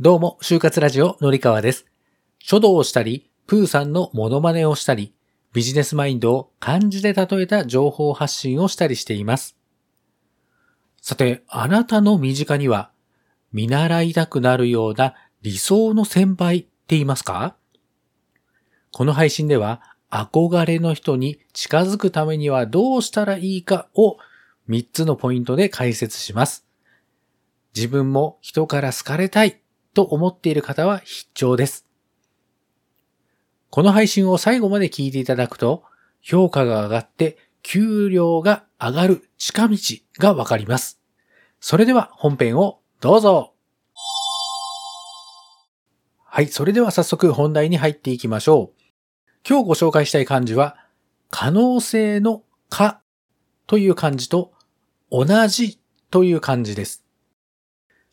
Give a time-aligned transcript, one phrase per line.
[0.00, 1.86] どうも、就活ラジオのりかわです。
[2.40, 5.14] 書道をしたり、プーさんのモノマネをしたり、
[5.52, 9.56] ビジネスマインドを漢字で例えた情報発信をしたりしています。
[11.00, 12.90] さて、あなたの身近には、
[13.52, 17.54] 見習いたくなるような理想の先輩って言いますか？
[18.90, 19.80] この配信では、
[20.10, 24.16] 憧れの人に近づくためにはどうしたらいいかを
[24.68, 26.66] 3つのポイントで解説します。
[27.76, 29.60] 自分も人から好かれたい
[29.94, 31.86] と思っている方は必聴です。
[33.70, 35.82] この配信を最後まで聞いていただくと、
[36.20, 39.76] 評価が上がって給料が上がる近道
[40.18, 41.00] がわかります。
[41.60, 43.54] それでは本編をどうぞ。
[46.24, 48.82] はい、それでは早速本題に入っていきましょう。
[49.48, 50.76] 今日ご紹介したい漢字は、
[51.30, 53.02] 可能性の可
[53.66, 54.52] という漢字と
[55.10, 55.78] 同じ
[56.10, 57.03] という漢字です。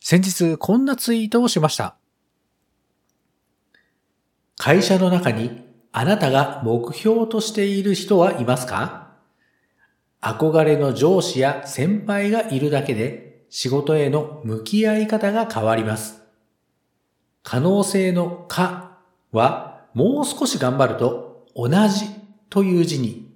[0.04, 1.94] 先日こんなツイートをしました。
[4.58, 9.12] 会社の中にあなたが目標としている人はいますか？
[10.20, 16.20] 憧れの上司や先輩がいるだけで仕事への向き合い方が変わります。
[17.44, 18.98] 可能性の可
[19.30, 22.06] はもう少し頑張ると同じ
[22.50, 23.32] という字に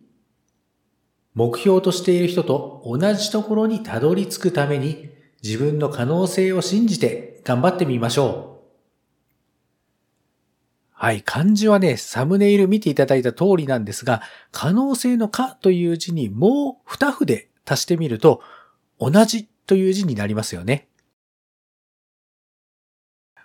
[1.33, 5.15] 目標としている人と同じところにたどり着くために
[5.47, 8.57] 自分の可能性を信じて頑張ってみましょう。
[10.91, 18.41] はい、漢字はね、サムネイル見ていただいた通りなんですが、可能性の可という字にもう二筆足してみると、
[18.99, 20.89] 同じという字になりますよね。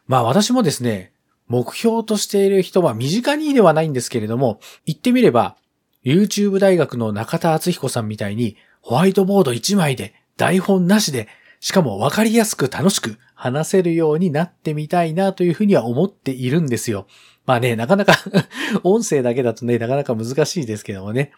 [0.07, 1.13] まあ私もですね、
[1.47, 5.55] 目標としている人は身近にではないんですけれども、言ってみれば、
[6.03, 11.27] YouTube 大学の中田敦彦さんみたいに、ホワイトボード1枚で、台本なしで、
[11.61, 17.05] しかも分かりやすく楽しく話せるようになってみたいなというふうには思っているんですよ。
[17.45, 18.15] まあね、なかなか
[18.83, 21.31] 音声だけだとね、なかなか難しいですけどもね。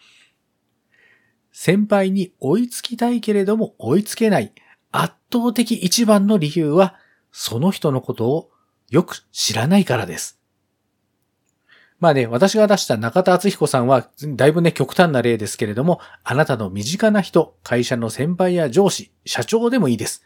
[1.52, 4.52] 先輩に追いつきたいけれども追いつけない
[4.90, 6.96] 圧倒的一番の理由は、
[7.30, 8.50] その人のことを
[8.88, 10.40] よく知らないからです。
[12.00, 20.22] まあね、私が出した中田敦彦さんは、だいぶね、極端な例ですけれども、あなたの身近な人、会社の先輩や上司、社長でもいいです。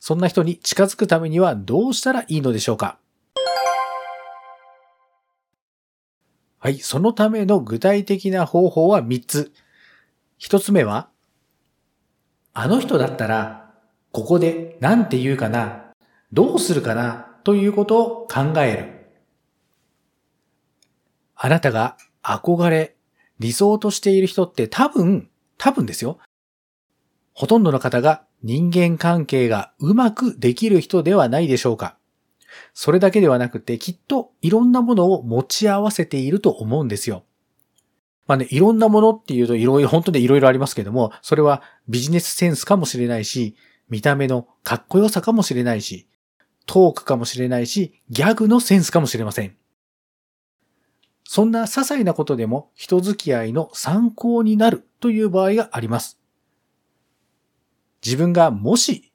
[0.00, 2.98] そんな人に近づくためにはどうしたらいいのでしょうか？
[6.58, 9.52] はい、そのための具体的な方法は3つ。
[10.40, 11.08] 1つ目は、
[12.54, 13.74] あの人だったら、
[14.12, 15.92] ここで何て言うかな、
[16.32, 19.01] どうするかな、ということを考える。
[21.44, 22.94] あなたが憧れ、
[23.40, 26.20] 理想としている人って多分、多分ですよ。
[27.32, 31.98] ほとんどの方が人間関係がうまくできる人ではないでしょうか。
[32.74, 37.24] それだけではなくて、きっといろんなものを持ち合わせていると思うんですよ。
[38.28, 43.56] まあね、いろんなものっていうといろいろ、本当にいろいろありますけども、それはビジネスセンスかもしれないし、
[43.88, 46.06] 見た目のかっこよさかもしれないし、
[46.66, 49.56] トークかもしれないし、ギャグのセンスかもしれません。
[51.34, 56.20] そんな些細なことでも人付き合いの参考になるという場合があります。
[58.04, 59.14] 自分がもし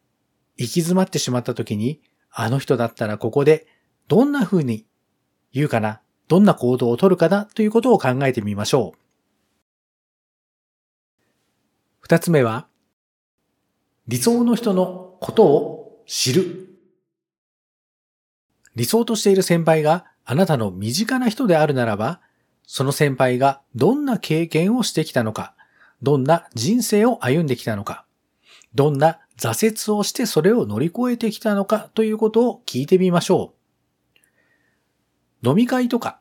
[0.58, 2.02] 行き詰まってしまった時に、
[2.32, 3.68] あの人だったらここで
[4.08, 4.88] どんな風に
[5.54, 9.00] 言うかな、どんな行動をとるかなということを考えてみましょう。
[12.00, 12.68] 二つ目は、
[14.08, 16.67] 理想の人のことを知る。
[18.78, 22.22] 理想としている先輩があなたの身近な人であるならば、
[22.68, 25.56] その先輩がどんな経験をしてきたのか、
[26.04, 28.06] どんな人生を歩んできたのか、
[28.76, 33.56] どんな挫折をしてそれを乗り越えてきたのかということを聞いてみましょ
[35.44, 35.50] う。
[35.50, 36.20] 飲み会とか、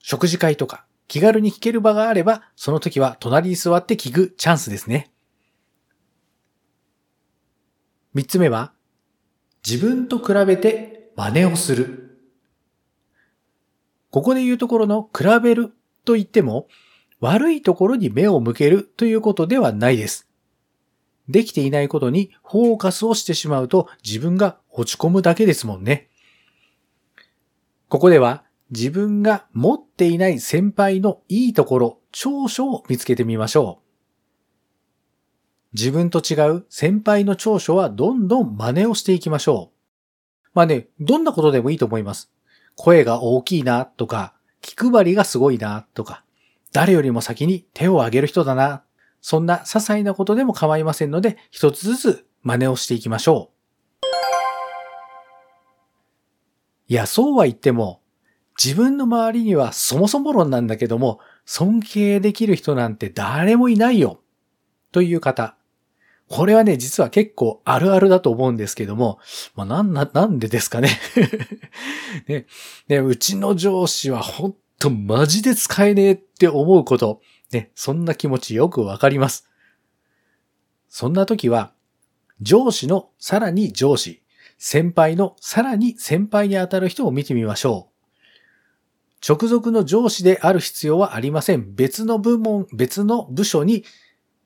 [0.00, 5.12] 食事会とか、気軽に聞ける場があれば、その時は隣に座って聞くチャンスですね。
[8.12, 8.72] 三つ目は、
[9.64, 12.18] 自分と比べて真似をする。
[14.10, 15.72] ここで言うところの比べる
[16.04, 16.68] と言っても、
[17.20, 20.28] 悪いところに目を向けるということではないです。
[21.28, 26.10] できていないことにフォーカスをしてしまうと自分が落ち込むだけですもんね。
[27.88, 33.84] ここでは自分が持っていない先輩のいいところ、長所を見つけてみましょう。
[35.74, 39.73] 自分と違う先輩の長所はどんどん真似をしていきましょう。
[40.54, 42.30] まあね、どんなことでもいいと思います。
[42.76, 46.24] 声が大きいなとか、気配りがすごいなとか、
[46.72, 48.84] 誰よりも先に手を挙げる人だな。
[49.20, 53.54] そんな些細なことでも構いませんので、一つずつ真似をしていきましょう。
[56.86, 58.00] いや、そうは言っても、
[58.62, 64.20] 自分の周りにはそもそも論なんだけども、尊敬できる人なんて誰もいないよ。
[64.92, 65.56] という方。
[66.28, 69.18] これはね、実は結構あるあるだと思うんですけども、
[69.54, 70.88] まあ、なんな、なんでですかね
[72.26, 72.46] ね。
[72.88, 77.20] ね、うちの上司はほんとマジで使えねえって思うこと、
[77.52, 79.48] ね、そんな気持ちよくわかります。
[80.88, 81.72] そんな時は、
[82.40, 84.22] 上司のさらに上司、
[84.58, 87.94] 先輩のさらに先輩にあたる人を見てみましょう。
[89.26, 91.74] 直属の上司である必要はありません。
[91.74, 93.84] 別の部門、別の部署に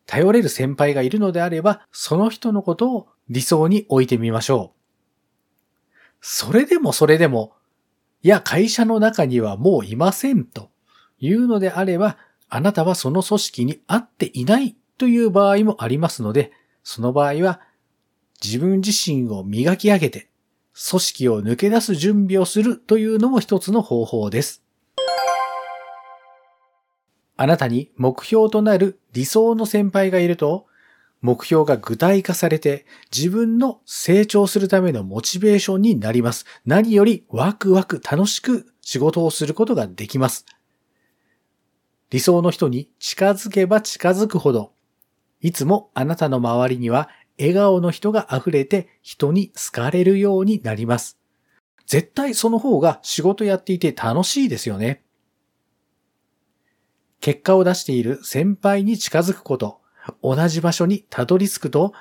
[0.08, 4.78] 頼れる先輩がいるのであれば、その人のことを理想に置いてみましょう。
[6.22, 7.52] それでもそれでも、
[8.22, 10.70] いや、会社の中にはもういませんと
[11.20, 12.16] いうのであれば、
[12.48, 16.52] あなたはその組織に合っていないという場合もありますので、
[16.82, 17.60] その場合は
[18.42, 20.30] 自分自身を磨き上げて、
[20.90, 24.62] 組織を抜け出す準備をするというのも一つの方法です。
[27.40, 30.66] あなたに目標となる理想の先輩がいると、
[31.20, 32.84] 目標が具体化されて
[33.16, 36.46] 自分の成長するためのモチベーションになります。
[36.66, 40.46] 何よりワクワク楽しく仕事をすることができます。
[42.10, 44.72] 理想の人に近づけば近づくほど、
[45.40, 47.08] いつもあなたの周りには
[47.38, 51.20] 笑顔の人が溢れて人に好かれるようになります。
[51.86, 55.04] 絶対その方が仕事やっていて楽しいですよね。
[57.20, 59.80] 結果を出している先輩に近づくこと、
[60.22, 61.92] 同じ場所にたどり着くと、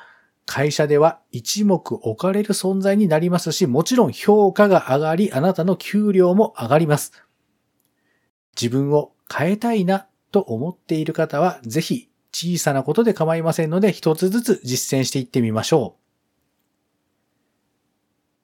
[0.45, 7.11] 会社では一目置かれる存在になりますし、もちろん評価が上がり、あなたの給料も上がります。
[8.59, 16.07] 自分を変えたいなと思っている方は、ぜひ小さなことで構いませんので、一つずつ実践していってみましょう。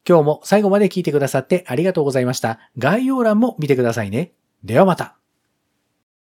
[0.05, 2.59] 今日も最後まで聞いてくださってありがとうございました。
[2.77, 4.33] 概要欄も見てくださいね。
[4.63, 5.22] ではまた。